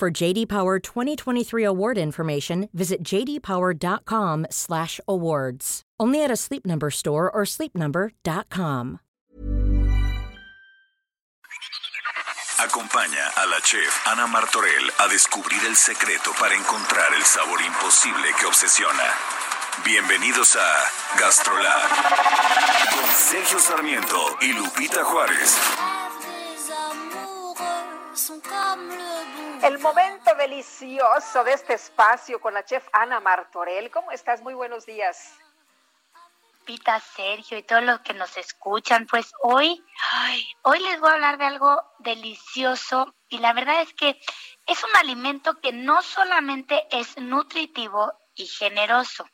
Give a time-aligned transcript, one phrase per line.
[0.00, 5.82] For JD Power 2023 award information, visit jdpower.com/awards.
[6.00, 9.00] Only at a Sleep Number store or sleepnumber.com.
[12.64, 18.32] Acompaña a la chef Ana Martorell a descubrir el secreto para encontrar el sabor imposible
[18.40, 19.12] que obsesiona.
[19.84, 21.90] Bienvenidos a Gastrolab
[22.96, 25.58] con Sergio Sarmiento y Lupita Juárez.
[29.62, 33.90] El momento delicioso de este espacio con la chef Ana Martorell.
[33.90, 34.40] ¿Cómo estás?
[34.42, 35.38] Muy buenos días.
[36.64, 39.84] Pita, Sergio y todos los que nos escuchan, pues hoy,
[40.62, 44.20] hoy les voy a hablar de algo delicioso y la verdad es que
[44.66, 49.28] es un alimento que no solamente es nutritivo y generoso,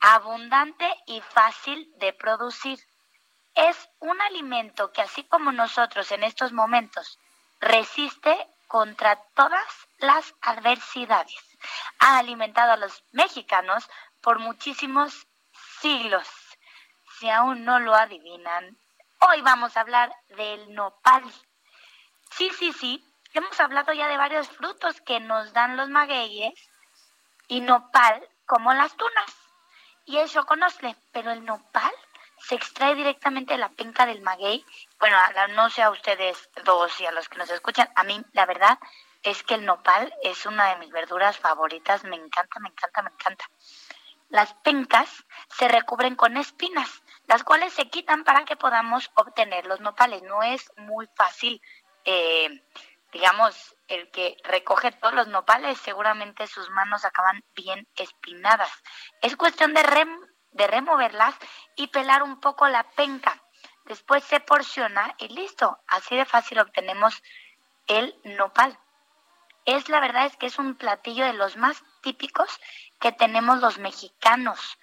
[0.00, 2.78] abundante y fácil de producir.
[3.54, 7.18] Es un alimento que así como nosotros en estos momentos
[7.60, 11.34] resiste contra todas las adversidades.
[11.98, 13.88] Ha alimentado a los mexicanos
[14.20, 15.26] por muchísimos
[15.80, 16.28] siglos.
[17.18, 18.76] Si aún no lo adivinan,
[19.20, 21.22] hoy vamos a hablar del nopal.
[22.30, 26.54] Sí, sí, sí, hemos hablado ya de varios frutos que nos dan los magueyes
[27.48, 29.36] y nopal como las tunas
[30.04, 31.92] y el choconosle, pero el nopal
[32.46, 34.64] se extrae directamente de la penca del maguey.
[34.98, 35.16] Bueno,
[35.54, 38.78] no sé a ustedes dos y a los que nos escuchan, a mí la verdad
[39.22, 43.10] es que el nopal es una de mis verduras favoritas, me encanta, me encanta, me
[43.10, 43.50] encanta.
[44.28, 49.80] Las pencas se recubren con espinas, las cuales se quitan para que podamos obtener los
[49.80, 50.22] nopales.
[50.22, 51.62] No es muy fácil,
[52.04, 52.62] eh,
[53.12, 58.70] digamos, el que recoge todos los nopales, seguramente sus manos acaban bien espinadas.
[59.22, 59.82] Es cuestión de,
[60.54, 61.34] de removerlas
[61.76, 63.42] y pelar un poco la penca.
[63.84, 65.78] Después se porciona y listo.
[65.86, 67.22] Así de fácil obtenemos
[67.86, 68.78] el nopal.
[69.66, 72.60] Es la verdad es que es un platillo de los más típicos
[73.00, 74.78] que tenemos los mexicanos.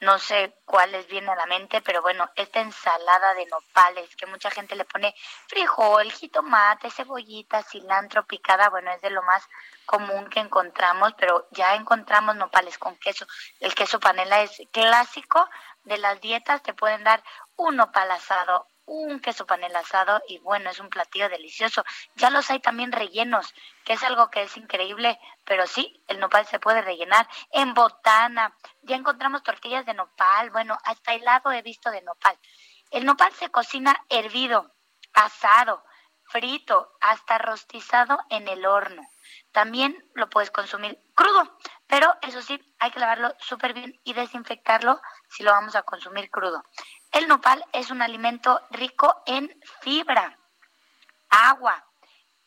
[0.00, 4.26] No sé cuál les viene a la mente, pero bueno, esta ensalada de nopales que
[4.26, 5.12] mucha gente le pone
[5.48, 9.42] frijol, jitomate, cebollita, cilantro picada, bueno, es de lo más
[9.86, 13.26] común que encontramos, pero ya encontramos nopales con queso.
[13.58, 15.48] El queso panela es clásico
[15.82, 17.24] de las dietas, te pueden dar
[17.56, 21.84] un nopal asado, un queso panela asado y bueno, es un platillo delicioso.
[22.16, 23.54] Ya los hay también rellenos,
[23.84, 27.28] que es algo que es increíble, pero sí, el nopal se puede rellenar.
[27.52, 32.38] En botana, ya encontramos tortillas de nopal, bueno, hasta helado he visto de nopal.
[32.90, 34.74] El nopal se cocina hervido,
[35.12, 35.84] asado,
[36.24, 39.02] frito, hasta rostizado en el horno.
[39.52, 45.00] También lo puedes consumir crudo, pero eso sí, hay que lavarlo súper bien y desinfectarlo
[45.28, 46.62] si lo vamos a consumir crudo.
[47.18, 50.38] El nopal es un alimento rico en fibra,
[51.28, 51.84] agua,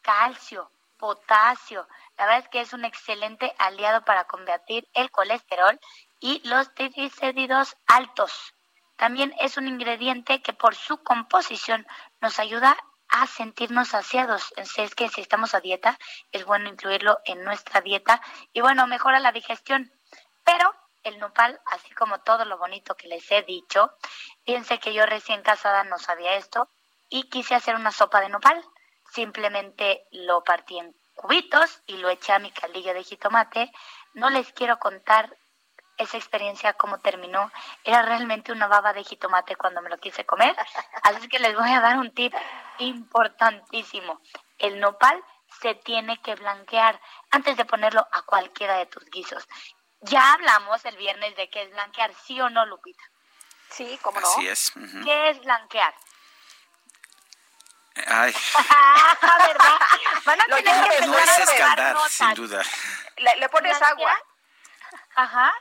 [0.00, 1.88] calcio, potasio.
[2.16, 5.80] La verdad es que es un excelente aliado para combatir el colesterol
[6.20, 8.54] y los triglicéridos altos.
[8.94, 11.84] También es un ingrediente que por su composición
[12.20, 12.76] nos ayuda
[13.08, 14.54] a sentirnos saciados.
[14.56, 15.98] Es que si estamos a dieta,
[16.30, 19.90] es bueno incluirlo en nuestra dieta y bueno, mejora la digestión.
[20.44, 20.72] Pero
[21.02, 23.92] el nopal, así como todo lo bonito que les he dicho,
[24.44, 26.68] piense que yo recién casada no sabía esto
[27.08, 28.62] y quise hacer una sopa de nopal.
[29.12, 33.72] Simplemente lo partí en cubitos y lo eché a mi caldillo de jitomate.
[34.14, 35.36] No les quiero contar
[35.98, 37.50] esa experiencia, cómo terminó.
[37.84, 40.56] Era realmente una baba de jitomate cuando me lo quise comer.
[41.02, 42.32] Así que les voy a dar un tip
[42.78, 44.20] importantísimo.
[44.58, 45.22] El nopal
[45.60, 47.00] se tiene que blanquear
[47.30, 49.46] antes de ponerlo a cualquiera de tus guisos.
[50.02, 53.02] Ya hablamos el viernes de qué es blanquear, ¿sí o no, Lupita?
[53.70, 54.26] Sí, ¿cómo no?
[54.28, 54.72] Así es.
[55.04, 55.94] ¿Qué es blanquear?
[58.06, 58.32] Ay.
[59.48, 59.78] ¿verdad?
[60.24, 62.12] Van a Lo tener que No es escaldar, notas.
[62.12, 62.62] sin duda.
[63.18, 63.92] Le, le pones ¿Blanquear?
[64.10, 64.22] agua.
[65.16, 65.52] Ajá,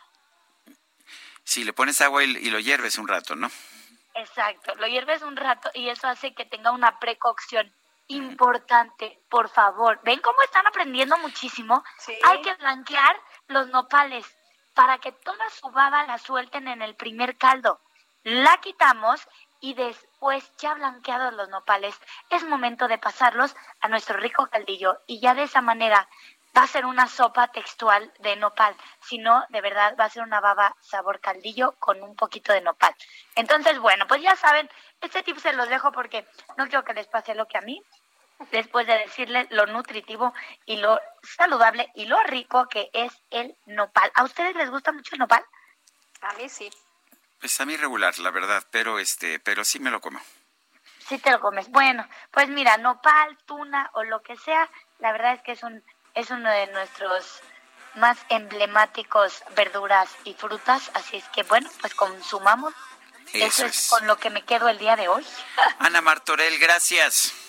[1.43, 3.49] Si le pones agua y, y lo hierves un rato, ¿no?
[4.15, 4.75] exacto.
[4.75, 7.73] Lo hierves un rato y eso hace que tenga una precocción
[8.09, 9.99] importante, por favor.
[10.03, 11.83] ¿Ven cómo están aprendiendo muchísimo?
[11.97, 12.17] Sí.
[12.23, 13.15] Hay que blanquear
[13.47, 14.25] los nopales
[14.73, 17.79] para que toda su baba la suelten en el primer caldo.
[18.23, 19.27] La quitamos
[19.61, 21.95] y después, ya blanqueados los nopales,
[22.29, 26.07] es momento de pasarlos a nuestro rico caldillo y ya de esa manera
[26.57, 30.39] va a ser una sopa textual de nopal, sino de verdad va a ser una
[30.39, 32.95] baba sabor caldillo con un poquito de nopal.
[33.35, 34.69] Entonces, bueno, pues ya saben,
[35.01, 36.27] este tip se los dejo porque
[36.57, 37.83] no quiero que les pase lo que a mí,
[38.51, 40.33] después de decirles lo nutritivo
[40.65, 40.99] y lo
[41.37, 44.11] saludable y lo rico que es el nopal.
[44.15, 45.43] ¿A ustedes les gusta mucho el nopal?
[46.21, 46.69] A mí sí.
[47.39, 50.19] Pues a mí regular, la verdad, pero este, pero sí me lo como.
[51.07, 51.69] Sí te lo comes.
[51.69, 54.69] Bueno, pues mira, nopal, tuna o lo que sea,
[54.99, 55.83] la verdad es que es un
[56.15, 57.41] es uno de nuestros
[57.95, 62.73] más emblemáticos verduras y frutas, así es que bueno, pues consumamos.
[63.31, 65.25] Eso, es, con lo que me quedo el día de hoy.
[65.79, 67.48] Ana Martorell, gracias.